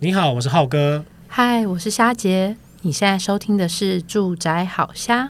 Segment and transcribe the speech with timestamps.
[0.00, 1.04] 你好，我是浩哥。
[1.26, 2.56] 嗨，我是虾杰。
[2.82, 5.26] 你现在收听的是《住宅好虾》。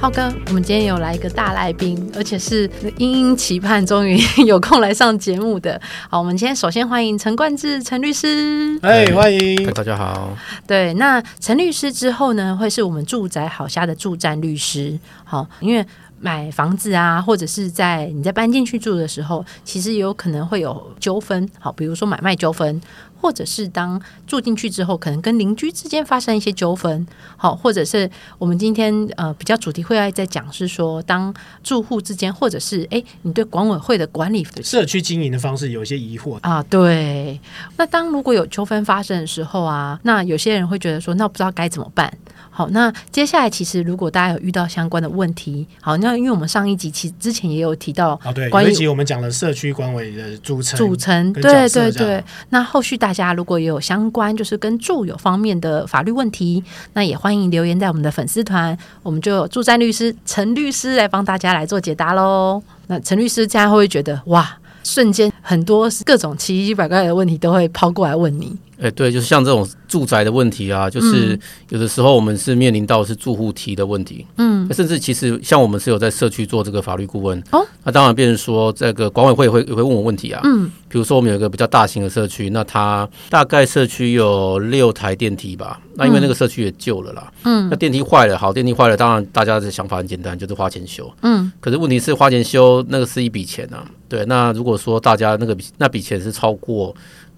[0.00, 5.80] 浩哥，我们今天有来一个大来宾，而且是殷殷期盼，终于有空来上节目的。
[6.08, 8.78] 好，我们今天首先欢迎陈冠志陈律师。
[8.82, 10.30] 哎，欢迎，大家好。
[10.64, 14.96] 对，那陈律师之后呢，会是我们《住宅好虾》的驻站律师。
[15.24, 15.84] 好，因为。
[16.22, 21.46] 买房子啊，或者是在你在搬进去住的时候，其实也有可能会有纠纷。
[21.58, 22.80] 好，比如说买卖纠纷，
[23.20, 27.04] 或者是当住进去之后，可能跟邻居之间发生一些纠纷。
[27.36, 28.08] 好，或者是
[28.38, 36.62] 我们今天呃比较主题会要在讲是说，当住户之间，或者是哎你对管委会的管理社区经营的方式有一些疑惑啊。
[36.62, 37.40] 对，
[37.76, 42.16] 那当如果有纠纷发生的时候啊，那有些人会觉得说，那不知道该怎么办。
[42.54, 52.22] 好，那接下来其实如果大家有遇到相关的问题，好，那因为我们上一集其实之前也有提到啊，对，有一集我们讲了社区管委的组成组成，对对对。
[52.50, 62.62] 那后续大家如果也有相关就是跟住友方面的法律问题，那也欢迎留言在我们的粉丝团，我们就有驻站律师陈律师来帮大家来做解答喽。
[62.88, 68.54] 那陈律师这样会不会觉得哇，瞬间很多各种奇奇怪怪的问题都会抛过来问你？
[68.82, 71.38] 哎，对，就是像这种住宅的问题啊，就是
[71.68, 96.92] 有的时候我们是面临到是住户提的问题，嗯，甚至其实像我们是有在社区做这个法律顾问，哦，那当然变成说这个管委会也会也会问我问题啊，嗯，比如说我们有一个比较大型的社区，那它大概社区有六台电梯吧，那因为那个社区也旧了啦，嗯，那电梯坏了，好，电梯坏了，当然大家的想法很简单，就是花钱修，嗯，可是问题是花钱修那个是一笔钱啊，对，那如果说大家那个那笔钱是超过。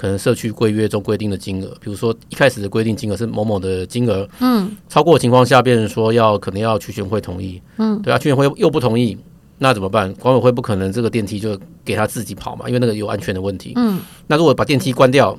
[0.04, 9.16] 可能社区规约中规定的金额，比如说一开始的规定金额是某某的金额，嗯，超过的情况下，变成说要可能要区权会同意，嗯，对啊，区权会又不同意，
[9.56, 10.12] 那怎么办？
[10.16, 15.34] 管委会不可能这个电梯就给他自己跑嘛，因为那个有安全的问题，嗯，那如果把电梯关掉，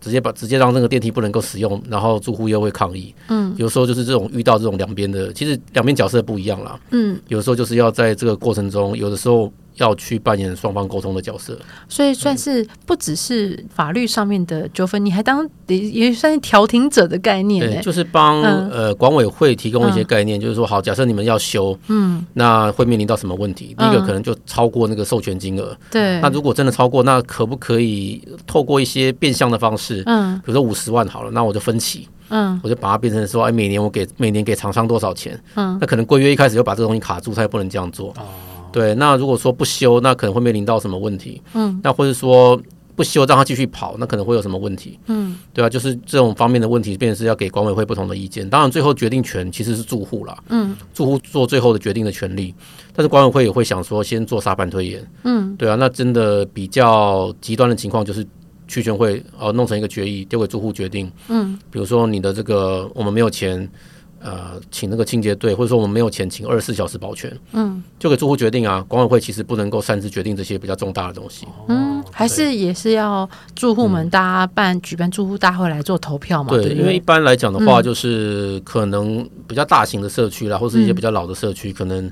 [0.00, 9.52] 直接把直接让那个电梯不能够使用，然后住户又会抗议，嗯，有时候就是这种遇到这种两边的，其实两边角色不一样啦，嗯，有时候就是要在这个过程中，有的时候。
[9.76, 23.74] 要去扮演双方沟通的角色，所以算是不只是法律上面的纠纷，你还当也也算是调停者的概念，对，就是帮、嗯、呃管委会提供一些概念，嗯、就是说，好，假设你们要修，嗯，那会面临到什么问题？
[23.78, 38.26] 第一个可能就超过那个授权金额，对、嗯，那如果真的超过，那可不可以透过一些变相的方式，嗯，比如说五十万好了，那我就分期，嗯，我就把它变成说，哎，每年我给每年给厂商多少钱，嗯，那可能规约一开始就把这个东西卡住，他也不能这样做，哦。
[38.72, 41.40] 对，那如果说不修，那可能会面临到什么问题？
[41.54, 42.60] 嗯，那或者说
[42.94, 44.98] 不修，让他继续跑，那可能会有什么问题？
[45.06, 48.48] 嗯，对啊，就是这种方面的问题，便是要给管委会不同的意见。
[48.48, 52.54] 当然，最后决定权其实是住户啦，嗯，住户做最后的决定的权利。
[52.94, 55.10] 但是管委会也会想说，先做沙盘推演。
[55.24, 58.26] 嗯，对啊，那真的比较极端的情况就是
[58.68, 61.10] 区权会呃弄成一个决议，丢给住户决定。
[61.28, 63.68] 嗯，比如说你的这个我们没有钱。
[64.22, 68.84] 呃，请那个清洁队，或者说我们没有钱请二十四小时保全，嗯，就给住户决定啊。
[68.86, 76.50] 管委会其实不能够擅自决定这些比较重大的东西，嗯，还是也是要住户们大家办、嗯、举办住户大会来做投票嘛。
[76.50, 82.10] 对，对因为一般来讲的话，就是可能比较大型的社区啦，或是一些比较老的社区，可能。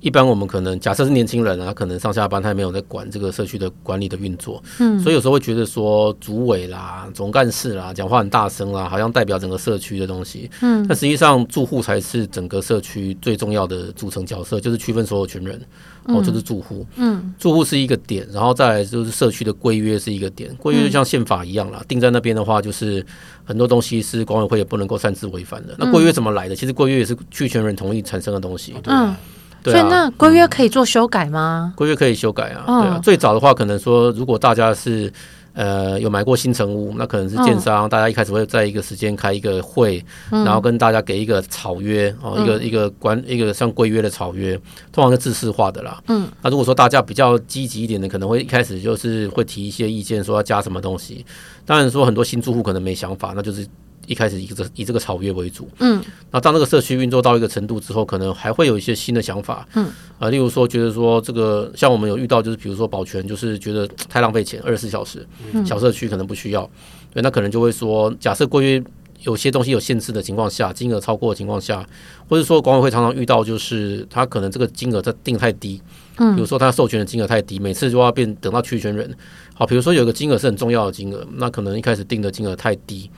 [0.00, 15.60] 一般我们可能假设是年轻人啊，可能上下班他也没有在管这个社区的管理的运作，嗯，所以有时候会觉得说主委啦、总干事啦讲话很大声啦，好像代表整个社区的东西，嗯，但实际上住户才是整个社区最重要的组成角色，就是区分所有权人，
[16.04, 23.04] 哦，就是住户，嗯，住户是一个点，然后再来就是社区的规约是一个点，规约就像宪法一样啦，定在那边的话，就是
[23.44, 25.74] 很多东西是管委会也不能够擅自违反的。
[25.78, 26.54] 那规约怎么来的？
[26.54, 28.94] 其实规约也是区权人同意产生的东西，对。
[29.72, 31.72] 所以那规约可以做修改吗？
[31.76, 33.00] 规约可以修改啊，对啊。
[33.02, 35.12] 最早的话，可能说如果大家是
[35.54, 44.58] 呃有买过新城屋，那可能是建商，大家一开始会在一个时间开一个会，然后跟大家给一个草约哦，一个一个关一个像规约的草约，
[44.92, 46.02] 通常是制式化的啦。
[46.08, 46.28] 嗯。
[46.42, 51.24] 那如果说大家比较积极一点的，可能会一开始就是会提一些意见，说要加什么东西。
[51.64, 53.66] 当然说很多新住户可能没想法，那就是。
[54.06, 59.88] 一开始以这以这个草约为主，嗯，那当这个社区运作到一个程度之后，可能还会有一些新的想法，嗯，
[60.18, 65.26] 啊，例如说觉得说这个像我们有遇到，就是比如说保全，就是觉得太浪费钱，二十四小时，
[65.64, 66.68] 小社区可能不需要，
[67.12, 68.84] 对，那可能就会说，假设规约
[69.22, 71.84] 有些东西有限制的情况下，金额超过的情况下，
[72.28, 75.80] 或者说管委会常常遇到，就是他可能这个金额在定太低，
[76.18, 79.12] 嗯，比如说他授权的金额太低，每次就要变等到区权人，
[79.54, 83.10] 好，比如说有个金额是很重要的金额，那可能一开始定的金额太低。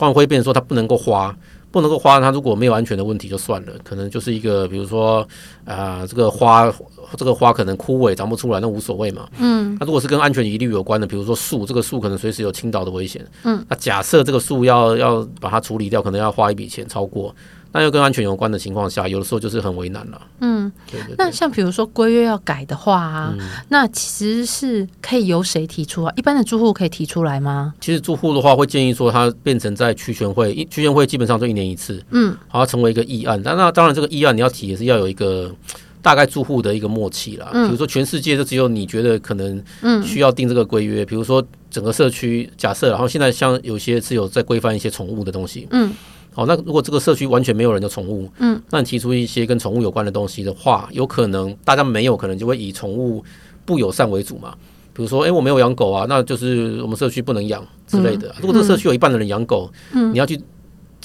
[0.00, 1.36] 管委会变成说它不能够花，
[1.70, 5.20] 不能够花，它如果没有安全的问题就算了，可能就是一个比如说
[5.64, 6.72] 啊、呃，这个花
[7.16, 9.28] 这个花可能枯萎长不出来，那无所谓嘛。
[9.38, 13.24] 嗯，那如果是跟安全疑虑有关的，比如说树，这个树可能随时有倾倒的危险。
[13.44, 17.34] 嗯，那假设这个树要要把它处理掉，可能要花一笔钱超过。
[17.72, 20.20] 那又跟安全有关的情况下，有的时候就是很为难了。
[20.40, 26.12] 嗯，对对对，那像比如说规约要改的话啊，嗯、那其实是可以由谁提出啊？
[26.16, 27.74] 一般的住户可以提出来吗？
[27.80, 32.02] 其实住户的话会建议说，它变成在区权会，区权会基本上就一年一次。
[32.10, 33.40] 嗯，好，它成为一个议案。
[33.44, 35.54] 那那当然，这个议案你要提也是要有一个
[36.02, 37.50] 大概住户的一个默契啦。
[37.52, 39.62] 嗯，比如说全世界就只有你觉得可能
[40.04, 41.04] 需要定这个规约。
[41.04, 45.68] 嗯、比如说整个社区假设，然后现在像有些是有在规范一些宠物的东西。
[45.70, 45.92] 嗯。
[46.32, 53.22] 好，那如果这个社区完全没有人的宠物，嗯，那你提出一些跟宠物有关的东西的话，有可能大家没有可能就会以宠物
[53.64, 54.54] 不友善为主嘛。
[54.92, 58.34] 比如说，哎、欸，我没有养狗啊，那就是我们社区不能养之类的。
[58.40, 60.40] 如果这个社区有一半的人养狗，嗯，你要去。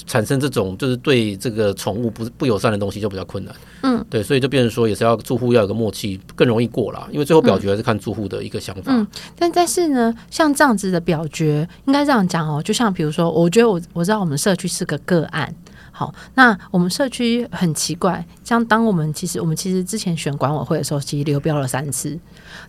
[0.06, 7.08] 产生这种就是对这个宠物不不友善的东西就比较困难，嗯，对，所以就变成说也是要住户要有个默契，更容易过啦。
[7.10, 8.82] 因为最后表决还是看住户的一个想法。
[8.86, 9.06] 嗯，
[9.36, 12.62] 但但是呢，像这样子的表决，应该这样讲哦。
[12.62, 15.52] 就像比如说，我觉得我我知道我们社区是个个案，
[15.90, 22.18] 好，那我们社区很奇怪，像当我们其实我们其实之前选管委会的时候，其实流标了三次。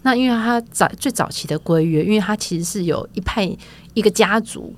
[0.01, 3.49] 那因为他早最早期的规约，因为他其实是有一派
[3.93, 4.73] 一个家族，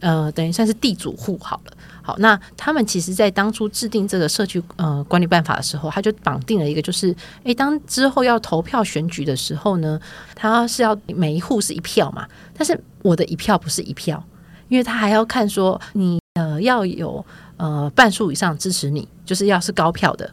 [0.00, 1.72] 呃，等于算是地主户好了。
[2.18, 7.14] 那他们其实，在当初制定这个社区呃管理办法的时候，他就绑定了一个，就是，
[7.44, 10.00] 诶，当之后要投票选举的时候呢，
[10.34, 14.22] 他是要每一户是一票嘛，但是我的一票不是一票，
[14.68, 17.24] 因为他还要看说你呃要有
[17.56, 20.30] 呃半数以上支持你，就是要是高票的，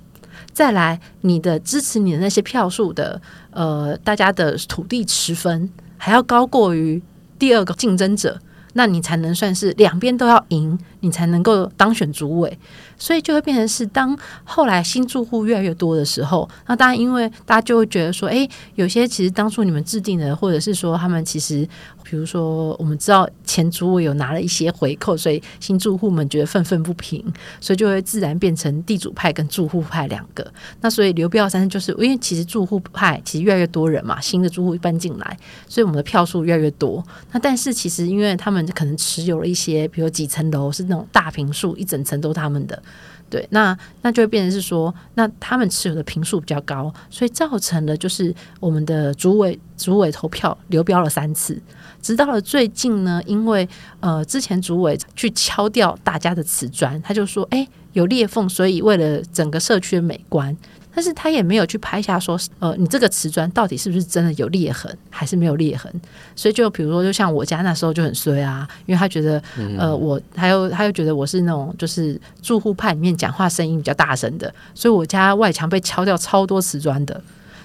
[0.54, 3.22] 再来你的支持你的那些票数的
[3.52, 7.02] 呃大家的土地持分还要高过于
[7.40, 8.40] 第二个竞争者。
[8.78, 12.58] 那你才能算是两边都要赢，你才能够当选主委，
[12.96, 21.68] 所以就会变成是当后来新住户越来越多的时候，那当然因为大家就会觉得说，诶，有些其实当初你们制定的，或者是说他们其实。
[22.10, 27.22] 比如说，我们知道前主委有拿了一些回扣，所以新住户们觉得愤愤不平，
[27.60, 30.50] 所以就会自然变成地主派跟住户派两个。
[30.80, 35.38] 那所以流标三就是因为其实住户派其实越来越多人嘛，新的住户搬进来，
[35.68, 37.04] 所以我们的票数越来越多。
[37.34, 42.82] 那但是其实因为他们可能持有了一些，比如几层楼是那种大平数，一整层都他们的。
[43.30, 51.62] 对，那那就会变成是说，那他们持有的平数比较高，所以造成了就是我们的主委主委投票流标了三次，
[52.02, 53.68] 直到了最近呢，因为
[54.00, 60.56] 呃之前主委去敲掉大家的瓷砖，他就说，哎，有裂缝，所以为了整个社区的美观。
[60.98, 65.94] 但是他也没有去拍下说，呃，你这个瓷砖到底是不是真的有裂痕，还是没有裂痕？
[66.36, 69.40] 所以就比如说，就像我家那时候就很衰啊，因为他觉得，
[69.78, 77.22] 呃，我还有他又觉得我是那种就是住户派里面讲话声音比较大声的，所以我家外墙被敲掉超多瓷砖的。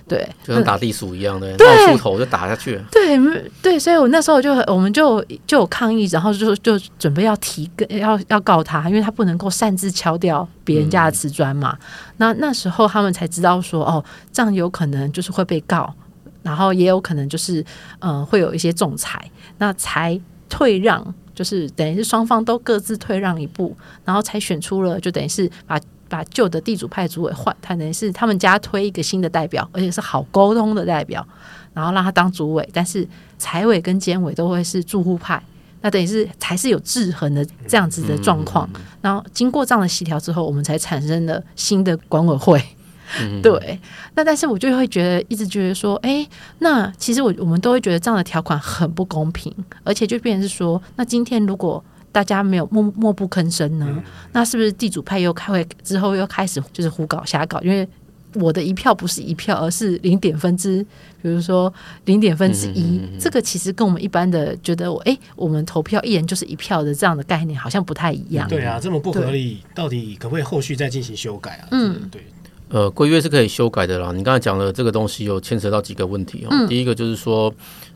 [0.08, 2.78] 对，就像打地鼠一样的，冒出头就打下去。
[2.90, 3.18] 对
[3.62, 11.78] 对，所以我那时候就我们就就有抗议，然后就就准备要提个要要告他，因为他不能够擅自敲掉别人家的瓷砖嘛。
[11.80, 11.86] 嗯、
[12.18, 15.94] 那那时候他们才知道说，哦，这样有可能就是会被告，
[16.42, 17.60] 然后也有可能就是
[18.00, 19.24] 嗯、呃、会有一些仲裁，
[19.58, 25.80] 那才退让，就是等于是双方都各自退让一步，然后才选出了，就等于是把。
[26.12, 31.26] 把旧的地主派主委换，他等于是他们家推一个新的代表，而且是好沟通的代表，
[31.72, 35.42] 然后让他当主委，但是财委跟监委都会是住户派，
[35.80, 38.68] 那等于是还是有制衡的这样子的状况。
[39.00, 42.62] 然后经过这样的协调之后，我们才产生了新的管委会。
[43.42, 43.80] 对，
[44.14, 46.28] 那但是我就会觉得，一直觉得说，哎，
[46.58, 49.50] 那其实我我们都会觉得这样的条款很不公平，
[49.82, 51.82] 而且就变成是说，那今天如果。
[52.12, 53.86] 大家没有默默不吭声呢？
[53.88, 54.02] 嗯、
[54.32, 57.58] 那是不是地主派又开会之后又开始就是胡搞瞎搞？
[57.62, 57.88] 因为
[58.34, 60.82] 我的一票不是一票，而是零点分之，
[61.20, 61.72] 比如说
[62.04, 62.98] 零点分之一。
[62.98, 68.48] 嗯嗯嗯、这个其实跟我们一般的觉得我，哎，我们投票一人就是一票的这样的概念好像不太一样。
[68.48, 71.68] 对啊，这么不合理，到底可不可以后续再进行修改啊？
[71.72, 72.22] 嗯，对。
[72.68, 74.12] 呃，规约是可以修改的啦。
[74.12, 76.48] 你刚才讲的这个东西有牵扯到几个问题哦。
[76.50, 77.54] 嗯、第一个就是说。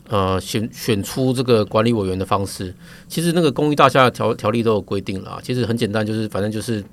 [0.08, 2.72] 呃，选选出这个管理委员的方式，
[3.08, 5.40] 其实那个公寓大厦的条条例都有规定了。
[5.42, 6.84] 其实很简单，就是反正就是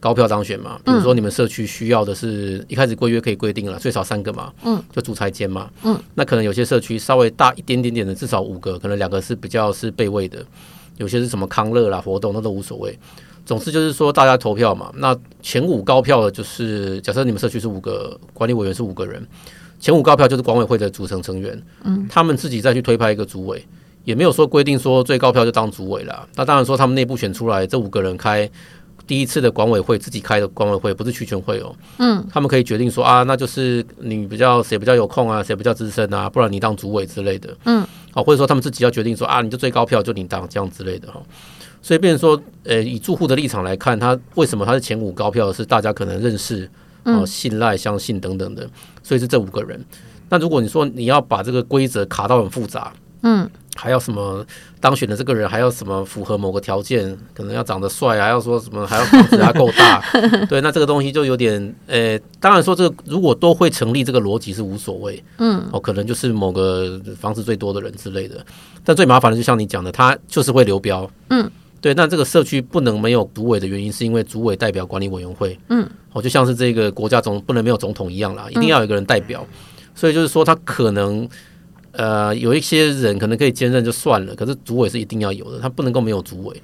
[0.00, 0.76] 高票当选嘛。
[0.84, 10.44] 比如说你们社区需要的是一开始规约可以规定了最少三个嘛，嗯，就主裁监嘛，嗯，那可能有些社区稍微大一点点点的，至少五个，可能两个是比较是备位的，
[10.96, 12.98] 有些是什么康乐啦活动那都无所谓。
[13.44, 19.24] 总之就是说大家投票嘛，那前五高票的就是假设你们社区是五个管理委员是五个人。
[19.78, 23.64] 前五高票就是管委会的组成成员，嗯，他们自己再去推派一个主委，
[24.04, 26.28] 也没有说规定说最高票就当主委了。
[26.34, 28.48] 那当然说他们内部选出来这五个人开
[29.06, 31.74] 第一次的管委会自己开的管委会，不是区全会哦。
[31.98, 37.56] 嗯，他们可以决定说啊，那就是你比较谁比较有空啊，谁比较资深啊，不然你当主委之类的。
[37.66, 41.22] 嗯，好，或者说他们自己要决定说啊，你就最高票就你当这样之类的哈。
[41.82, 46.68] 所以变成说，呃，以住户的立场来看，他为什么他是前五高票是大家可能认识、
[47.06, 48.68] 哦、信赖、相信等等的，
[49.02, 49.82] 所以是这五个人。
[50.28, 53.48] 那如果你说你要把这个规则卡到很复杂，嗯。
[53.78, 54.42] 还要什么
[54.80, 60.02] 当选的这个人还要什么符合某个条件，可能要长得帅，还要说什么还要房子还够大，
[60.48, 68.42] 对，那这个东西就有点，呃，当然说这个如果都会成立，这个逻辑是无所谓，嗯，哦，可能就是某个房子最多的人之类的，
[68.82, 79.46] 但最麻烦的就像你讲的，他就是会流标，嗯，对，那这个社区不能没有主委的原因，是因为主委代表管理委员会，嗯，哦，就像是这个国家总不能没有总统一样啦，一定要有一个人代表，
[79.94, 81.28] 所以就是说他可能。
[81.98, 86.62] 呃，有一些人可能可以兼任就算了，可是主委是一定要有的，他不能够没有主委。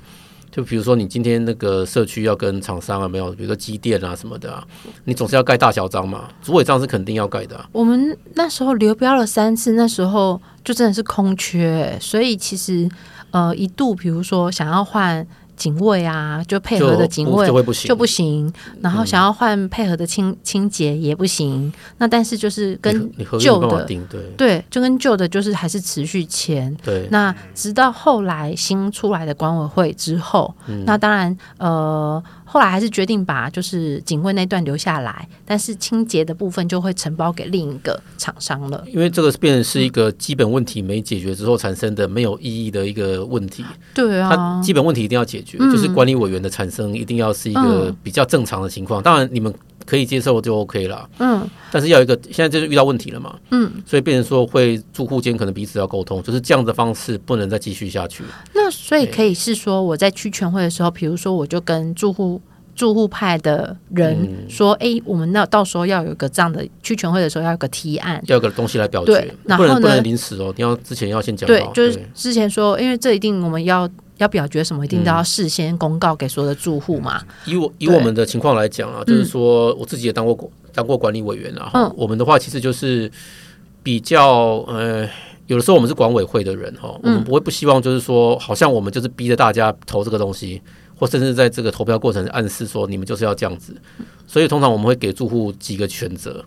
[0.52, 4.62] 就比如说你今天那个社区要跟厂商啊，没有，比如说机电啊什么的啊，
[5.04, 7.68] 你总是要盖大小章嘛，主委章是肯定要盖的啊。
[7.72, 12.88] 我们那时候流标了三次，那时候就真的是空缺，所以其实
[13.30, 15.26] 呃一度比如说想要换。
[15.56, 21.66] 警卫啊，就配合的警卫就，不就不行，然后想要换配合的清清洁也不行。
[21.66, 26.74] 嗯、那但是就是跟旧的对对，就跟旧的就是还是持续签。
[26.82, 32.22] 对，那直到后来新出来的管委会之后，嗯、那当然呃。
[32.52, 38.84] 后来还是决定把就是警卫那段留下来，但是清洁的部分就会承包给另一个厂商了。
[38.92, 43.64] 因为这个变成是一个基本问题没解决之后产生的没有意义的一个问题。
[43.94, 49.02] 对啊，它基本问题一定要解决，嗯、就是管理委员的产生一定要是一个比较正常的情况。
[49.02, 49.50] 当然你们。
[49.92, 58.24] 可以接受就 OK 了，嗯，但是要有一个现在就是遇到问题了嘛，嗯，所以变成说会住户间可能彼此要沟通，就是这样的方式不能再继续下去。
[58.54, 62.40] 那所以可以是说我在区全会的时候，比如说我就跟住户
[62.74, 73.86] 住户派的人说，哎、嗯欸，我们那到时候要有一个这样的区全会的时候要有个提案，要有个东西来表决，对，然后呢，不能临时哦，你要之前要先讲，对，就是之前说，因为这一定我们要。
[74.18, 77.22] 要表决什么，一定都要事先公告给所有的住户嘛。
[77.46, 81.70] 以我以我们的情况来讲啊，就是说我自己也当过当过管理委员啊。
[81.74, 83.10] 嗯，我们的话其实就是
[83.82, 85.08] 比较呃，
[85.46, 90.60] 有的时候我们是管委会的人哈，我们不会不希望就是说，好像我们就是逼着大家投这个东西，
[90.96, 93.74] 或甚至在这个投票过程暗示说你们就是要这样子。
[94.26, 96.44] 所以通常我们会给住户几个选择，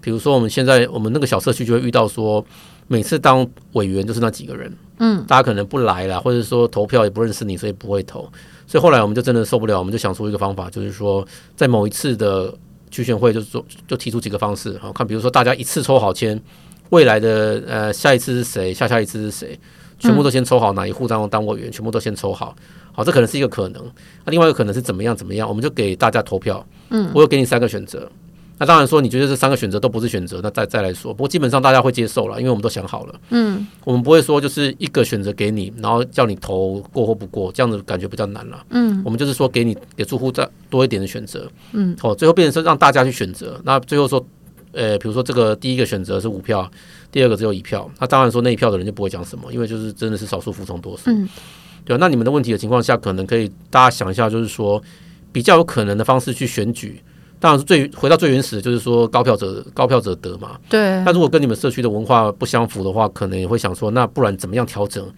[0.00, 2.44] 比如说我们现在我们那个小社区就会遇到说。
[2.88, 8.28] 每次当委员就是那几个人，嗯，大家可能不来了，或者说投票也不认识你，所以不会投。
[8.66, 12.52] 所以后来我们就真的受不了，我们就想出一个方法，就是说在某一次的
[12.90, 16.38] 区选会，就是说就提出几个方式，好看，比如说大家一次抽好签，
[16.90, 19.58] 未来的呃下一次是谁，下下一次是谁，
[19.98, 22.54] 全部都先抽好哪一户当当委员，全部都先抽好，
[22.92, 23.82] 好，这可能是一个可能。
[24.24, 28.10] 那另外一个可能是怎么样怎么样，我们就给大家投票，嗯，我有给你三个选择。
[28.58, 31.14] 那当然说，你觉得这三个选择都不是选择，那再再来说。
[31.14, 33.14] 不过基本上大家会接受了，因为我们都想好了。
[33.30, 38.64] 嗯，我们不会说就是一个选择给你，然后叫你投过或不过，这样子感觉比较难了。
[38.70, 41.48] 嗯，我们就是说给你给住户再多一点的选择。
[41.72, 43.60] 嗯，哦，最后变成是让大家去选择。
[43.64, 44.26] 那最后说，
[44.72, 46.68] 呃，比如说这个第一个选择是五票，
[47.12, 51.04] 第二个只有一票，那当然说那一票的人就不会讲什么，因为就是真的是少数服从多数。
[51.12, 51.28] 嗯，
[51.84, 51.98] 对啊。
[52.00, 54.82] 那你们的问题的情况下，可能可以大家想一下，就是说
[55.30, 57.00] 比较有可能的方式去选举。
[57.40, 60.58] 当然是最回到最原始的，就是说高票者高票者得嘛。
[60.68, 60.80] 对。
[61.04, 65.08] 那如果跟你们社区的文化不相符的话，可能也会想说，那不然怎么样调整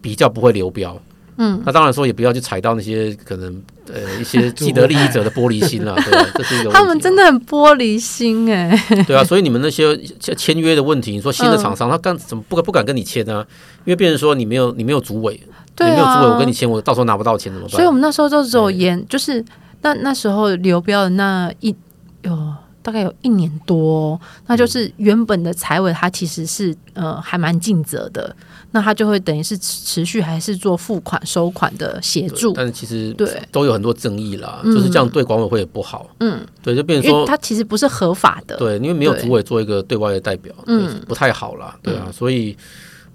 [0.00, 1.00] 比较不会流标？
[1.36, 1.62] 嗯。
[1.64, 6.70] 那当然说也不要去踩到那些可能呃一些既得利益者的玻璃心了， 对，这是一个。
[6.70, 8.76] 他们真的很玻璃心哎。
[9.06, 9.96] 对啊，所以你们那些
[10.36, 13.46] 签约的问题，你说新的厂商他干怎么不不敢跟你签呢？
[13.84, 15.40] 因为变成说你没有你没有主委，
[15.78, 17.76] 你没有主委，我跟你签，我到时候拿不到钱怎么办？
[17.76, 19.44] 所以我们那时候就只有严，就是。
[19.82, 21.74] 那那时候流标的那一
[22.22, 28.34] 有大概有一年多，那就是原本的财委他其实是呃还蛮尽责的，
[28.70, 42.56] 那他就会等于是持续还是做付款收款的协助，但是其实对都有很多争议啦，就是这样对管委会也不好，嗯，对，就变成说他其实不是合法的，对，因为没有主委做一个对外的代表，嗯，不太好啦，对啊，所以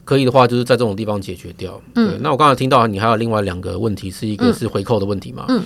[0.03, 5.63] 可以的话就是在这种地方解决掉，嗯，那我刚才听到你还有另外两个问题，是一个是回扣的问题嘛，嗯。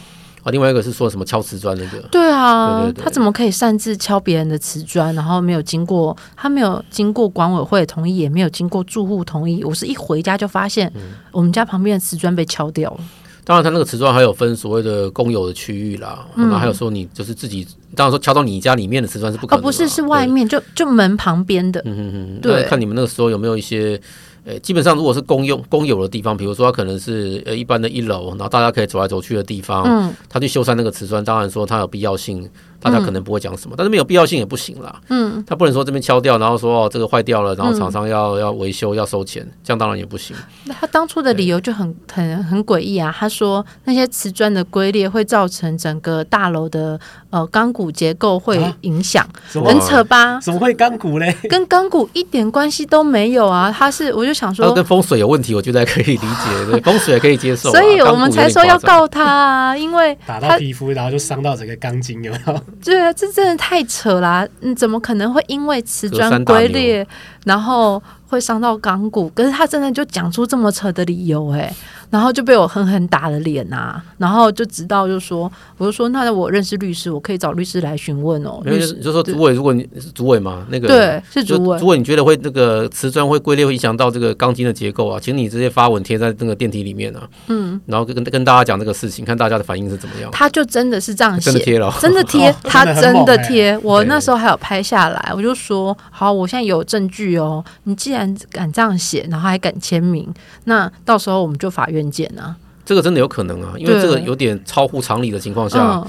[0.51, 1.99] 另外一个是说什么敲瓷砖那个？
[2.09, 9.63] 对啊，对对对，他怎么可以擅自敲别人的瓷砖，然后没有经过他没有经过管委会同意，也没有经过住户同意。
[9.63, 10.91] 我是一回家就发现，
[11.31, 12.97] 我们家旁边的瓷砖被敲掉了。
[12.99, 13.05] 嗯、
[13.43, 21.81] 当然，他那个瓷砖还有分所谓的公有的区域啦，嗯、然后还有说你就是自己，当然说敲到你家里面的瓷砖是不可能的，哦，不是，是外面就就门旁边的。
[21.85, 23.99] 嗯嗯嗯，对，看你们那个时候有没有一些。
[24.47, 32.49] 诶，基本上如果是公用公有的地方，比如说它可能是呃一般的一楼，然后大家可以走来走去的地方，嗯，他去修缮那个瓷砖，当然说它有必要性。
[32.79, 35.01] 大家可能不会讲什么，但是没有必要性也不行啦。
[35.09, 40.35] 嗯，他不能说这边敲掉，然后说哦这个坏掉了，然后厂商要要维修要收钱，这样当然也不行。
[40.65, 43.13] 那他当初的理由就很很很诡异啊！
[43.17, 50.39] 他说那些瓷砖的龟裂会造成整个大楼的呃钢骨结构会影响，很扯吧？
[50.39, 51.35] 怎么会钢骨嘞？
[51.49, 53.73] 跟钢骨一点关系都没有啊！
[53.75, 57.71] 他是我就想说，跟风水有问题，我觉得还可以理解，对 风水也可以接受。
[57.71, 62.61] 所以我们才说要告他啊，因为打到皮肤，然后就伤到整个钢筋，有没有？
[62.83, 64.47] 对啊，这真的太扯啦、啊！
[64.61, 67.07] 嗯，怎么可能会因为瓷砖龟裂，
[67.45, 69.29] 然后会伤到钢骨？
[69.29, 71.75] 可是他真的就讲出这么扯的理由、欸，哎。
[72.09, 74.01] 然后就被我狠狠打了脸啊！
[74.17, 78.61] 然后就直到就说，我就说，那我认识律师，我可以找律师来询问哦。
[78.63, 85.19] 律师就说，主委，如果你是主委嘛，那个对是主委，主委你觉得会那个瓷砖会龟裂，会影响到这个钢筋的结构啊？
[85.19, 87.27] 请你直接发文贴在那个电梯里面啊。
[87.47, 90.31] 嗯，然后跟跟大家讲这个事情，看大家的反应是怎么样。
[90.31, 93.77] 他就真的是这样写，真的贴了，真的贴， 他真的贴。
[93.79, 97.63] 我那时候还有拍下来，我就说好，我现在有证据哦。
[97.83, 100.27] 你既然敢这样写，然后还敢签名，
[100.63, 102.55] 那到时候我们就法院见啊。
[102.85, 106.01] 这个真的有可能啊，因为这个有点超乎常理的情况下，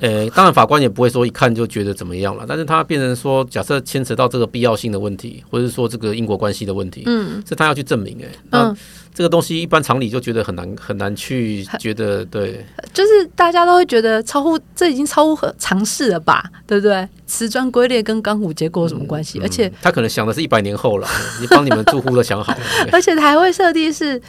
[0.00, 8.74] 呃，当然法官也不会说一看就觉得怎么样了，但是他变成说，假设牵扯到这个必要性的问题，或者是说这个因果关系的问题，嗯，是他要去证明，哎，那
[9.12, 12.64] 这个东西一般常理就觉得很难很难去觉得，对，
[12.94, 17.06] 就是大家都会觉得超乎这已经超乎常识了吧，对不对？
[17.26, 19.38] 瓷砖龟裂跟钢骨结构有什么关系？
[19.42, 21.06] 而且他可能想的是一百年后了，
[21.40, 22.60] 你帮你们住户都想好了，
[22.90, 24.20] 而且他还会设定是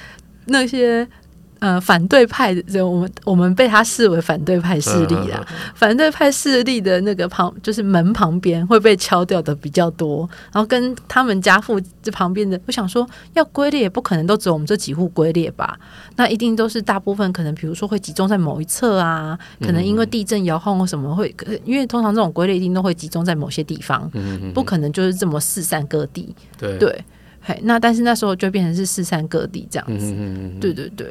[0.45, 1.07] 那些。
[1.59, 5.43] 呃，反对派的，我们我们被他视为反对派势力啦。
[5.73, 10.29] 反对派势力的那个旁，就是门旁边会被敲掉的比较多。
[10.51, 15.79] 然后跟他们家附这旁边的，我想说，要龟裂也不可能都只有我们这几户龟裂吧？
[16.17, 21.33] 那一定都是大部分可能，比如说会集中在某一侧啊，可能因为地震摇晃或什么会，
[21.63, 24.11] 因为通常这种龟裂一定都会集中在某些地方，
[24.53, 26.35] 不可能就是这么四散各地。
[26.59, 27.05] 对对，
[27.47, 30.13] 嘿，那但是那时候就变成是四散各地这样子。
[30.59, 31.07] 对对对。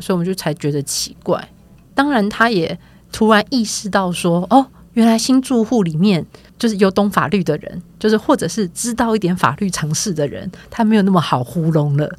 [0.00, 1.46] 所以我们就才觉得奇怪。
[1.94, 2.78] 当然，他也
[3.12, 6.24] 突然意识到说：“哦，原来新住户里面
[6.58, 12.10] 就是有懂法律的人，就是或者是知道一点法律常识的人，他没有那么好糊弄了。”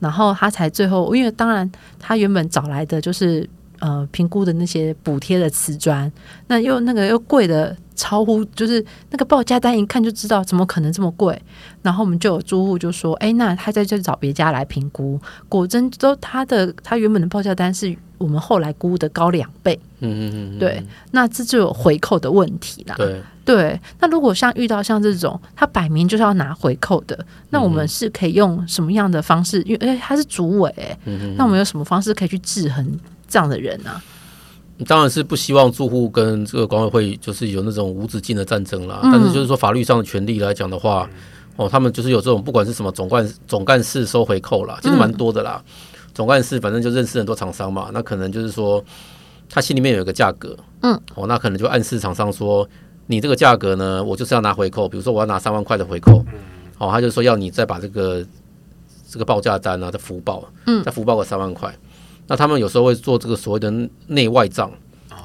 [0.00, 3.48] 然后他才最后，因为当然他原本找来的就是
[3.78, 6.12] 呃评估的那些补贴的瓷砖，
[6.48, 7.74] 那又那个又贵的。
[7.94, 11.40] 超乎就是那个报价单，一看就知道怎么可能这么贵。
[11.82, 22.94] 然后我们就有租户就说：“哎，那他在这找别家来评估，果真都他的他原本的报价单是我们后来估的高两倍。”嗯嗯嗯，对，那这就有回扣的问题啦。
[22.96, 27.18] 对对，那如果像遇到像这种他摆明就是要拿回扣的，
[27.50, 29.62] 那我们是可以用什么样的方式？
[29.62, 30.98] 因为哎，他是主委，哎，
[31.36, 34.00] 那我们有什么方式可以去制衡这样的人呢？
[34.86, 39.00] 当然是不希望住户跟这个管委会就是有那种无止境的战争啦。
[39.04, 41.08] 但是就是说法律上的权利来讲的话，
[41.56, 45.62] 哦，他们就是有这种不管是什么总干总干事收回扣啦，其实蛮多的啦。
[46.12, 48.82] 总干事反正就认识很多厂商嘛，那可能就是说
[49.48, 52.68] 他心里面有一个价格，嗯，哦，那可能就暗示厂商说，
[53.06, 56.24] 你这个价格呢，我就是要拿回扣，比如说我要拿三万块的回扣，
[56.78, 58.24] 哦，他就说要你再把这个
[59.08, 61.72] 这个报价单啊再复报，嗯，再复报个三万块。
[62.26, 63.72] 那他们有时候会做这个所谓的
[64.06, 64.70] 内外账，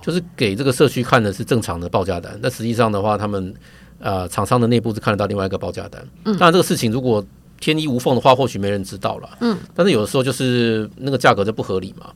[0.02, 3.54] 就是给这个社区看的是正常的报价单，但实际上的话，他们
[4.00, 6.06] 呃厂商的内部是看得到另外一个报价单。
[6.24, 7.26] 当然这个事情如果
[7.60, 9.30] 天衣无缝的话，或许没人知道了。
[9.42, 12.12] 嗯，但是有的时候就是那个价格就不合理嘛。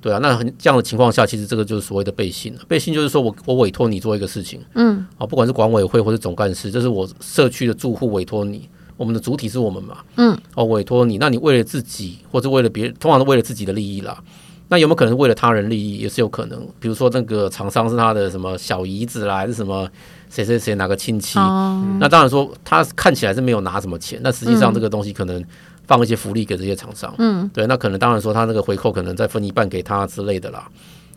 [0.00, 2.60] 对啊，那很这样的情况下，其实这个就是所谓的背信了。
[2.66, 8.68] 背信就是说我我委托你做一个事情，嗯，啊，不管是管委会或者总干事，这是我社区的住户委托你。
[9.00, 14.22] 我们的主体是我们嘛，嗯，哦，委托你，那你为了自己或者为了别人，通常是为了自己的利益啦。
[14.68, 16.68] 那有没有可能为了他人利益，也是有可能。
[16.78, 19.88] 比如说那个厂商是他的什么小姨子啦，还是什么
[20.28, 21.38] 谁谁谁哪个亲戚？
[21.38, 25.42] 哦、那当然说他看起来是没有拿什么钱，那实际上这个东西可能
[25.86, 30.68] 放一些福利给这些厂商，嗯，对，那可能当然说他那个回扣可能再分一半给他之类的啦。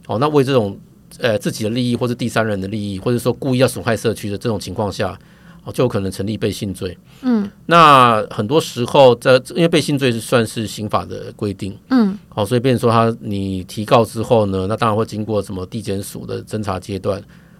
[0.08, 0.80] 哦，那为这种
[1.20, 5.20] 呃自己的利益或者第三人的利益，或者说故意要损害社区的这种情况下。
[5.66, 6.98] 哦，就有可能成立背信罪。
[7.22, 11.74] 嗯，那很多时候在，因为背信罪是算是刑法的规定。
[11.90, 17.18] 嗯，好，所以变成说他你提告之后呢，那当然会经过什么地检署的侦查阶段。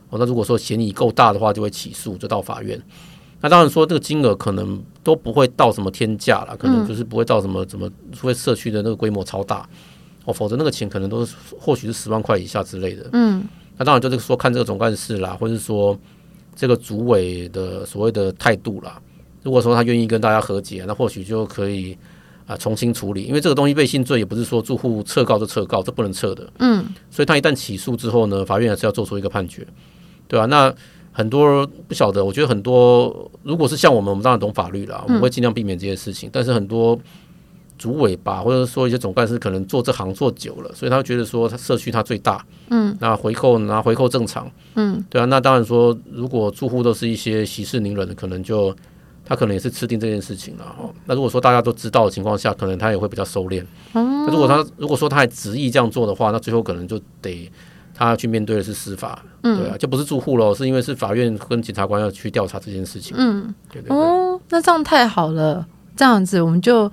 [0.10, 2.78] 哦，那如果说嫌疑够大的话，就会起诉，就到法院。
[3.40, 9.66] 那当然说这个金额可能都不会到什么天价了，可能就是不会到什么怎么，除非社区的那个规模超大，
[10.26, 13.10] 哦，否则那个钱可能都是或许是十万块以下之类的。
[13.14, 13.44] 嗯，
[13.78, 15.98] 那当然就是说看这个总干事啦，或者是说。
[16.56, 19.02] 这个主委的所谓的态度啦，
[19.42, 21.98] 如果说他愿意跟大家和解，那或许就可以
[22.46, 26.48] 啊重新处理，因为这个东西被信罪也不是说住户撤告就撤告，这不能撤的。
[26.60, 29.66] 嗯，所以他一旦起诉之后呢，法院还是要做出一个判决，
[30.28, 30.46] 对吧、啊？
[30.48, 30.74] 那
[31.12, 36.30] 很多不晓得，我觉得很多如果是像我们，我们当然懂法律啦，我们会尽量避免这些事情。
[36.30, 36.98] 嗯、但是很多
[37.78, 45.26] 主委吧，或者说一些总干事，可能做这行做久了，所以他觉得说他社区他最大，嗯，那回扣拿回扣正常，嗯，对啊。
[45.26, 48.76] 那当然说，如果住户都是一些息事宁人的，可能就
[49.26, 50.90] 他可能也是吃定这件事情了哈。
[51.06, 53.64] 那如果说大家都知道的情况下，可能他也会比较收敛。
[53.94, 57.52] 嗯，那如果他如果说他还执意这样做的话，那最后可能就得。
[57.96, 63.96] 他要去面对的是司法，嗯，对啊，就不是住户喽，是因为是法院跟检察官要去调查这件事情，嗯，对对对。
[63.96, 65.64] 哦，那这样太好了，
[65.96, 66.92] 这样子我们就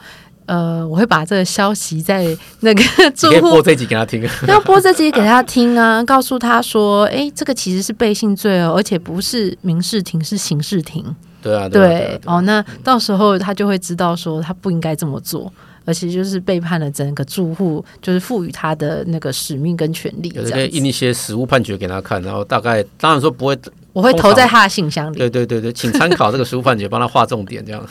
[0.51, 2.27] 呃，我会把这个消息在
[2.59, 2.83] 那个
[3.15, 11.05] 住户播这集给他听， 要播这集给他听啊， 告诉他说，哎、欸，这个其实是背信罪哦，而且不是民事庭，是刑事庭，
[11.41, 15.53] 对啊，对，哦，那到时候他就会知道说他不应该这么做。
[15.87, 23.59] 而且就是背叛了整个住户，就是赋予他的那个使命跟权利，有的可以印一些实物判决给他看，然后大概当然说不会，
[23.93, 25.19] 我会投在他的信箱里。
[25.19, 27.85] 对对对对，请参考这个实务判决，帮他划重点，这样。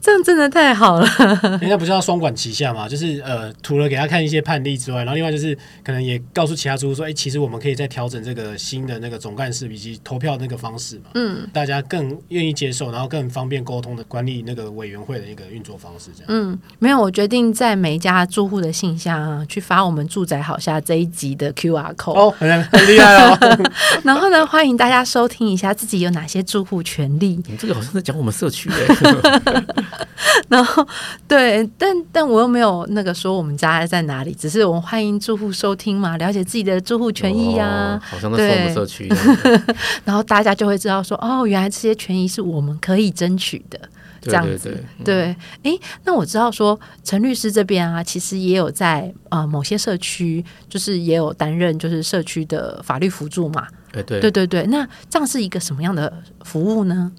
[0.00, 1.08] 这样真的太好了。
[1.60, 2.88] 人家不是要双管齐下嘛？
[2.88, 11.04] 就是呃，除了给他看一些判例之外，然后另外就是可能也告诉其他住户说，哎、欸，其实我们可以再调整这个新的那个总干事以及投票那个方式嘛。
[11.14, 16.26] 嗯，大家更愿意接受，然后更方便沟通的管理那个委员会的一个运作方式，这样。
[16.28, 22.18] 嗯，没有，我决定在每一家住户的信箱啊，去发我们住宅好下这一集的 QR code。
[22.18, 23.38] 哦，很很厉害哦。
[24.04, 27.42] 然后呢，欢迎大家收听一下自己有哪些住户权利。
[27.46, 29.64] 你这个好像在讲我们社区哎。
[30.46, 30.86] 然后，
[31.26, 37.98] 对，但但我又没有那个说我们家在哪里，只是我们欢迎住户收听嘛，了解自己的住户权益啊。
[37.98, 39.10] 哦、好像在说我们社区。
[40.04, 43.80] 然后大家就会知道说，哦，原来这些权益是我们可以争取的，
[44.22, 44.82] 这样子。
[45.04, 53.66] 对，哎、嗯，那我知道说陈律师这边啊，其实也有在呃某些社区，就是也有担任就是社区的法律辅助嘛。
[53.92, 56.10] 对对对对对，那这样是一个什么样的
[56.44, 57.12] 服务呢？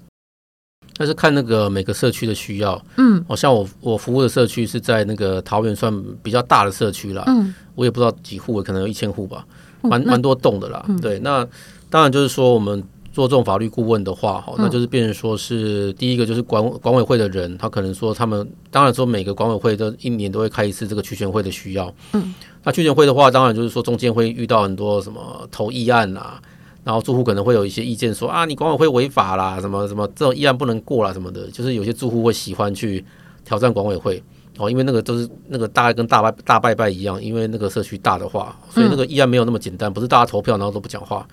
[0.96, 9.44] 那是看那个每个社区的需要，嗯，好像我我服务的社区是在那个桃园算比较大的社区啦，嗯，我也不知道几户，可能有一千户吧，
[9.82, 11.44] 蛮蛮、嗯、多栋的啦，嗯、对，那
[11.90, 12.80] 当然就是说我们
[13.14, 26.42] 做这种法律顾问的话，哈，那就是变成说是第一个就是管管委会的人，他可能说他们当然说每个管委会都一年都会开一次这个区权会的需要，嗯，那区权会的话，当然就是说中间会遇到很多什么投议案啊。
[26.82, 33.02] 然后住户可能会有一些意见说啊，你管委会违法啦，什么什么这种议案不能过啦，什么的，就是有些住户会喜欢去
[33.42, 34.22] 挑战管委会
[34.58, 41.26] 哦，因为那个都是那个大概跟大拜大拜拜一样，因为那个社区大的话，所以那个议案没有那么简单，不是大家投票然后都不讲话。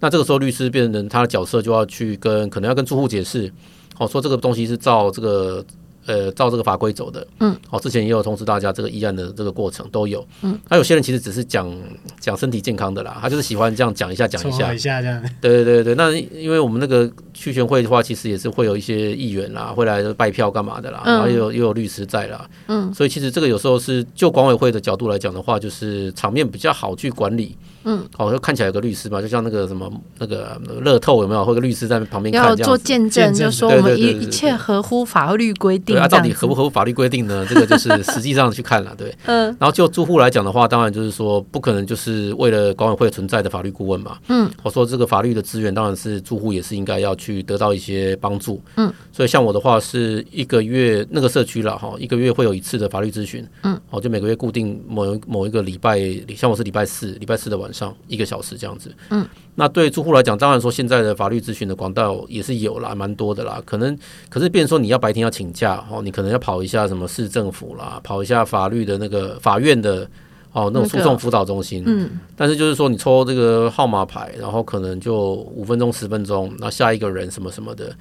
[0.00, 3.52] 那这个时候律师变成他的角色就要去跟可能要跟住户解释，
[3.98, 5.64] 哦，说这个东西是照这个。
[6.06, 11.66] 呃，照这个法规走的，嗯，哦，之前也有通知大家这个议案的这个过程都有，嗯，那有些人其实只是讲
[12.20, 27.56] 讲身体健康的啦，他就是喜欢这样讲一下讲一下，一下这样，对对对对，那因为我们那个区权会的话，其实也是会有一些议员啦，会来拜票干嘛的啦，然后又有又有律师在啦，嗯，所以其实这个有时候是就管委会的角度来讲的话，就是场面比较好去管理。
[27.84, 35.94] 嗯，哦，就看起来有个律师嘛，就像那个什么那个乐透有没有，或者律师在旁边看要做见证，就说我们一一切合乎法律规定。
[35.94, 37.46] 对啊，到底合不合乎法律规定呢？
[37.48, 39.14] 这个就是实际上去看了，对。
[39.26, 39.46] 嗯。
[39.58, 44.16] 然后就住户来讲的话，当然就是说不可能就是为了管委会存在的法律顾问嘛。
[44.28, 44.50] 嗯。
[44.62, 48.60] 我说这个法律的资源当然是住户也是应该要去得到一些帮助。
[48.76, 48.92] 嗯。
[49.12, 53.46] 所以像我的话是一个月那个社区了哈，一个月会有一次的法律咨询。
[53.62, 53.78] 嗯。
[53.90, 56.00] 哦，就每个月固定某某一个礼拜，
[56.36, 58.56] 像我是礼拜四，礼拜四的晚上一个小时。
[58.56, 63.60] 这样子，嗯，那对住户来讲，当然说现在的法律咨询的管道也是有啦，蛮多的啦。
[63.66, 63.98] 可能
[64.30, 70.08] 可是，变成说你要白天要请假哦，你可能要跑一下什么市政府啦，跑一下法律的那个法院的
[70.52, 72.20] 哦那种诉讼辅导中心，嗯。
[72.36, 77.92] 但是就是说你抽这个号码牌，然后可能就五分钟十分钟，那下一个人什么什么的。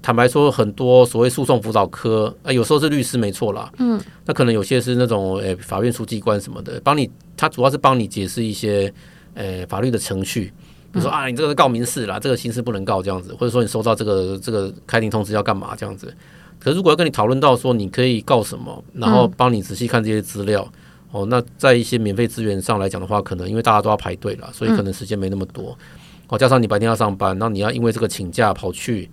[0.00, 4.00] 那坦白说，很多所谓诉讼辅导科啊，有时候是律师没错啦，嗯。
[4.24, 8.92] 那可能有些是那种诶法院书记官什么的，帮你，他主要是帮你解释一些。
[9.34, 10.52] 诶、欸，法律的程序，
[10.90, 16.12] 比如说啊，你这个是告民事啦，这个刑事不能告这样子，或者说你收到这个这个开庭通知要干嘛这样子。
[16.58, 20.68] 可是如果要跟你讨论到说你可以告什么，然后帮你仔细看这些资料，
[21.12, 25.78] 哦，那在一些免费资源上来讲的话，可能因为大家都要排队了，所以可能时间没那么多。
[26.26, 29.08] 哦，加上你白天要上班，那你要因为这个请假跑去，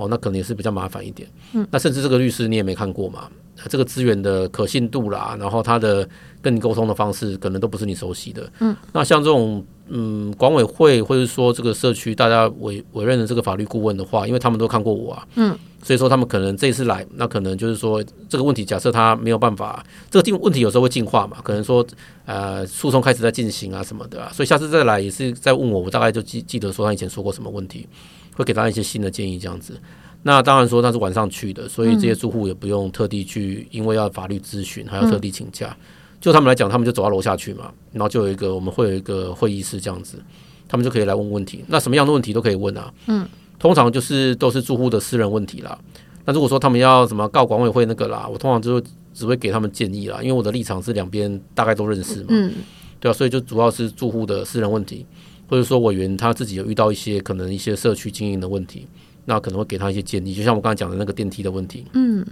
[0.00, 1.28] 哦，那可能也是比较麻烦一点。
[1.52, 3.28] 嗯，那甚至这个律师你也没看过嘛，
[3.68, 6.08] 这个资源的可信度啦，然后他的
[6.40, 8.50] 跟你沟通的方式可能都不是你熟悉的。
[8.60, 21.84] 嗯，那像这种嗯，管委会或者说这个社区大家委委任的这个法律顾问的话，因为他们都看过我啊，嗯，所以说他们可能这一次来，那可能就是说这个问题，假设他没有办法，这个进问题有时候会进化嘛，可能说
[22.24, 27.88] 呃诉讼开始在进行啊什么的啊，所以下次再来也是再问我，我大概就记记得说他以前说过什么问题，
[28.34, 29.78] 会给他一些新的建议这样子。
[30.22, 35.74] 那当然说他是晚上去的，所以这些住户也不用特地去，因为要法律咨询还要特地请假。
[36.20, 40.22] 就他们来讲，他们就走到楼下去嘛，然后就有一个我们会有一个会议室这样子，
[40.68, 41.64] 他们就可以来问问题。
[41.68, 42.92] 那什么样的问题都可以问啊。
[43.06, 43.26] 嗯，
[43.58, 45.78] 通常就是都是住户的私人问题啦。
[46.26, 48.78] 那如果说他们要什么告管委会那个啦，我通常就
[49.14, 52.26] 只会给他们建议啦，因为我的立场是两边大概都认识嘛。
[52.28, 52.52] 嗯，
[53.00, 55.06] 对啊，所以就主要是住户的私人问题，
[55.50, 58.86] 或者说委员他自己有遇到一些可能一些社区经营的问题，
[59.26, 60.32] 那可能会给他一些建议。
[60.32, 62.24] 就像我刚才讲的那个电梯的问题，嗯，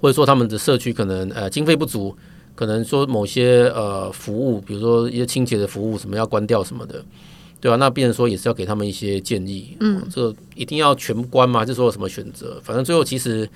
[0.00, 2.14] 或者说他们的社区可能呃经费不足。
[2.56, 7.04] 可能说某些呃服务，比如说一些清洁的服务，什么要关掉什么的，
[7.60, 7.76] 对吧、啊？
[7.78, 9.76] 那变成说也是要给他们一些建议。
[9.80, 11.64] 嗯，这个一定要全关吗？
[11.64, 12.60] 就说有什么选择？
[12.62, 13.48] 反正最后其实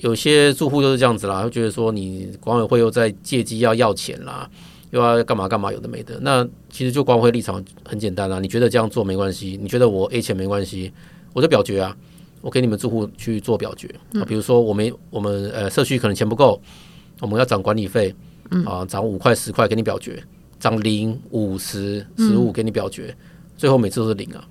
[0.00, 4.50] 有些住户就是这样子啦，会觉得说你管委会又在借机要要钱啦，
[4.90, 6.18] 又要干嘛干嘛，有的没的。
[6.20, 9.58] 那其实就光辉立场很简单啦，你觉得这样做没关系？
[9.60, 10.92] 你觉得我 A 钱没关系？
[11.32, 11.96] 我就表决啊，
[12.40, 14.24] 我给你们住户去做表决啊。
[14.24, 16.60] 比如说我们我们呃社区可能钱不够。
[17.22, 18.14] 我们要涨管理费，
[18.66, 20.22] 啊，涨五块十块给你表决，
[20.60, 23.16] 涨零五十十五给你表决，
[23.56, 24.44] 最后每次都是零啊，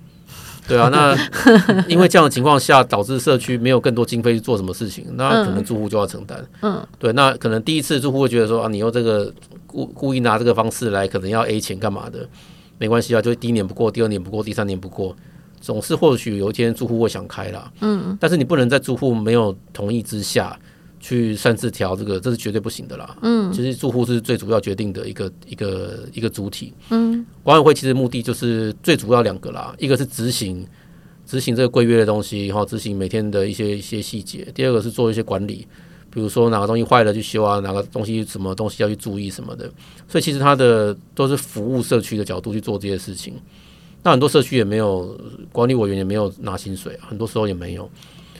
[0.66, 1.16] 对啊，那
[1.86, 9.32] 因为这样的情况下，导致社区没有更多经费去做什么事情，那可能住户就要承担，嗯，对，那可能第一次住户会觉得说啊，你用这个
[9.76, 12.26] 故故意拿这个方式来，可能要 A 钱干嘛的，
[12.78, 15.14] 没关系啊，就第一年不过，第二年不过，第三年不过，
[15.60, 20.58] 总是或许有一天住户会想开了，嗯，但是你不能在住户没有同意之下。
[20.98, 23.16] 去擅自调这个，这是绝对不行的啦。
[23.22, 26.72] 嗯，其实住户是最主要决定的一个一个一个主体。
[26.88, 30.66] 嗯，管委会其实目的就是最主要两个啦，一个是执行
[31.24, 34.50] 执行这个规约的东西，然后执行每天的一些一些细节。
[34.54, 35.68] 第二个是做一些管理，
[36.16, 39.70] 比如说哪个东西坏了去修啊，哪个东西什么东西要去注意什么的。
[40.08, 43.34] 所以其实它的都是服务社区的角度去做这些事情。
[44.02, 45.14] 那很多社区也没有
[45.52, 47.86] 管理委员，也没有拿薪水啊，很多时候也没有。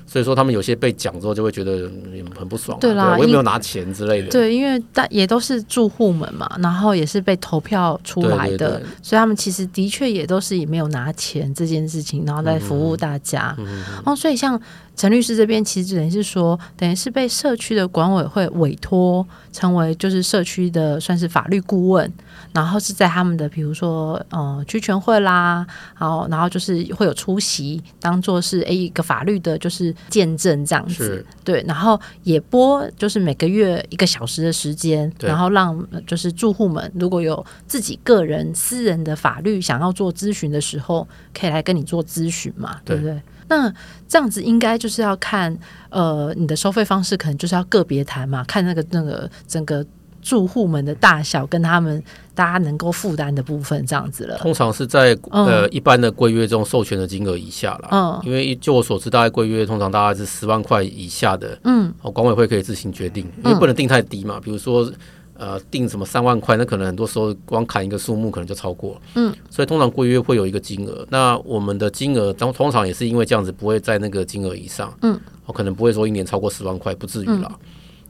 [0.06, 1.90] 所以说，他们有些被讲之后，就会觉得
[2.38, 2.80] 很不爽，啊。
[2.80, 4.28] 对啦对，我也没有拿钱之类的。
[4.28, 13.54] 对，因为但也都是住户们嘛，然后也是被投票出来的，对对对，所以他们其实的确也都是也没有拿钱这件事情，然后在服务大家。
[13.58, 14.58] 嗯，哦，所以像。
[14.96, 22.10] 陈律师这边其实等于是说，等于是被社区的管委会委托成为就是社区的算是法律顾问，
[22.54, 25.66] 然后是在他们的比如说呃区权会啦，
[25.98, 41.06] 然后然后就是会有出席，当做是诶一个法律的就是见证这样子，对，然后也播就是每个月一个小时的时间，然后让就是住户们如果有自己个人私人的法律想要做咨询的时候，
[41.38, 43.20] 可以来跟你做咨询嘛，对不对？
[43.48, 43.72] 那
[44.08, 45.56] 这样子应该就是要看，
[45.90, 49.84] 呃，你的收费方式可能就是要个别谈嘛，看那个那个整个
[50.20, 52.02] 住户们的大小跟他们
[52.34, 54.36] 大家能够负担的部分这样子了。
[54.38, 64.90] 通常是在呃一般的规约中授权的金额以下啦，嗯，因为就我所知，大概规约通常大概是十万块以下的，嗯，哦管委会可以自行决定，因为不能定太低嘛，比如说。
[65.38, 69.00] 呃，定什么三万块，那可能很多时候光砍一个数目可能就超过。
[69.14, 74.92] 嗯，所以通常规约会有一个金额，那我们的金额通通常也是因为这样子不会在那个金额以上。
[75.02, 77.48] 嗯，我可能不会说一年超过十万块，不至于啦。
[77.50, 77.58] 嗯、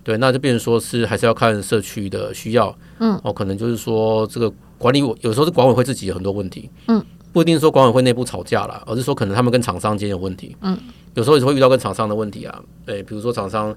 [0.05, 2.77] 对，那就变成说是还是要看社区的需要。
[3.01, 6.71] 嗯，哦，可能就是说这个管理有时候是管委会自己有很多问题。
[6.87, 10.57] 嗯，不一定说管委会内部吵架了，而是说可能他们跟厂商间有问题。
[10.61, 10.79] 嗯，
[11.15, 12.62] 有时候也会遇到跟厂商的问题啊。
[12.85, 13.77] 对，比如说厂商。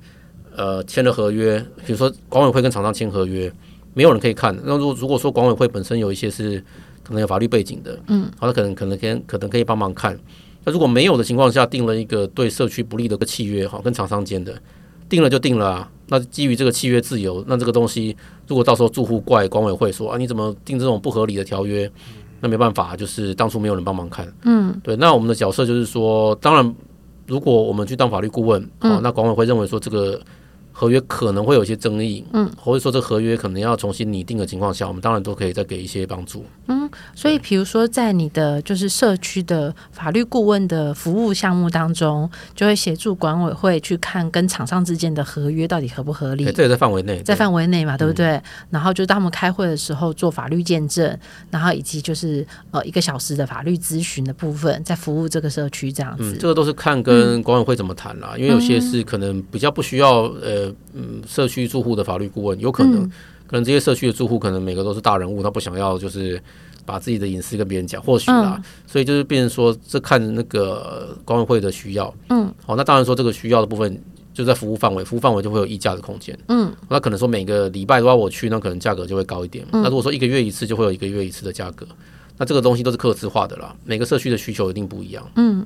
[0.56, 3.52] 呃，签了合约，比如说管委会跟厂商签合约，
[3.94, 4.58] 没有人可以看。
[4.66, 6.64] 那如果如果说管委会本身有一些是
[7.04, 10.18] 可能有法律背景的，嗯，好，那可能可能可可能可以帮忙看。
[10.64, 14.54] 那如果没有的情况下，定了一个对社区不利的个契约，哈，跟厂商间的，
[15.08, 15.92] 定了就定了啊。
[16.08, 18.16] 那基于这个契约自由，那这个东西
[18.48, 21.90] 如果到时候住户怪管委会说啊，你怎么定这种不合理的条约？
[22.42, 24.96] 那没办法，就是当初没有人帮忙看，嗯，对。
[24.96, 26.76] 那我们的角色就是说，当然，
[27.28, 30.20] 如果我们去当法律顾问，哦，那管委会认为说这个。
[30.80, 36.46] 合约可能会有一些争议，嗯，或者说这合约可能要重新拟定的情况下，我们当然都可以再给一些帮助。
[36.68, 46.50] 嗯，所以比如说在你的就是社区的法律顾问的服务项目当中，就会协助管委会去看跟厂商之间的合约到底合不合理。
[46.54, 48.28] 这也在范围内，在范围内嘛，对不对？
[48.28, 51.20] 嗯、然后就当他们开会的时候做法律见证，
[51.52, 56.24] 然后以及就是呃一个小时的法律咨询的部分，在服务这个社区这样子。
[56.24, 60.69] 嗯、这个都是看跟管委会怎么谈啦，嗯、因为有些是可能比较不需要呃。
[60.94, 63.04] 嗯，社区住户的法律顾问有可能，
[63.48, 66.42] 可能这些社区的住户可能每个都是大人物，他不想要就是
[66.86, 74.02] 把自己的隐私跟别人讲，或许啦，嗯、所以就是变成说这看那个管委会的需要，嗯，好，那当然说这个需要的部分
[74.34, 81.86] 就在服务范围，服务范围就会有溢价的空间，嗯，那可能说每个礼拜都要我去，那可能价格就会高一点，嗯、那如果说一个月一次，就会有一个月一次的价格，
[82.38, 85.66] 那这个东西都是客制化的啦，每个社区的需求一定不一样，嗯。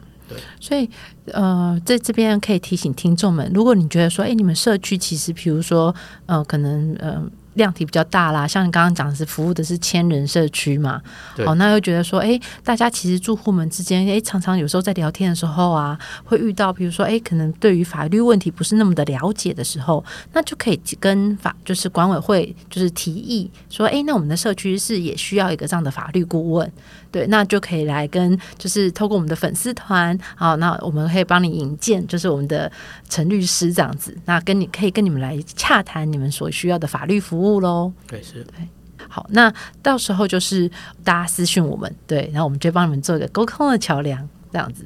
[0.59, 0.89] 所以
[1.27, 5.93] 呃，在这边可以提醒听众们，如果你觉得说，哎，你们社区其实，比如说，
[6.25, 7.23] 呃，可能呃。
[7.55, 11.01] 量体比较大啦，像你刚刚讲的是服务的是千人社区嘛，
[11.35, 26.71] 对哦，那又觉得说，哎，大家其实住户们之间，哎，常常有时候在聊天的时候啊，会遇到，比如说，哎，可能对于法律问题不是那么的了解的时候，那就可以跟法就是管委会就是提议说，哎，那我们的社区是也需要一个这样的法律顾问，
[27.11, 32.71] 对，那就可以来跟就是透过我们的粉丝团，好，那我们可以帮你引荐，就是我们的
[33.09, 37.42] 陈律师这样子，那跟你可以跟你们来洽谈你们所需要的法律服务。
[37.43, 38.67] 务喽，对，是对，
[39.09, 40.69] 好，那到时候就是
[41.03, 44.85] 大家私讯我们，对，然后我们就帮你们做一个沟通的桥梁，这样子。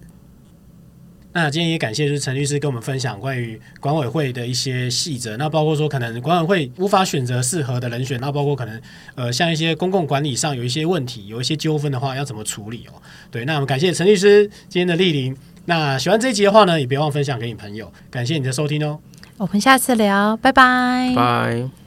[1.33, 8.81] 那今天也感谢就是陈律师跟我们分享关于管委会的一些细则，那包括说可能管委会无法选择适合的人选，那包括可能
[9.13, 12.93] 呃像一些公共管理上有一些问题，有一些纠纷的话要怎么处理哦？
[13.29, 15.37] 对，那我们感谢陈律师今天的莅临。
[15.65, 17.91] 那喜欢这一集的话呢，也别忘分享给你朋友。
[18.09, 18.99] 感谢你的收听哦，
[19.37, 21.86] 我们下次聊，拜拜，拜。